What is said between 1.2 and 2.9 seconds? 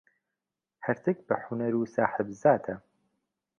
بە حونەر و ساحێب زاتە.